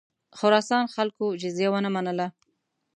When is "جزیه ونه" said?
1.41-1.89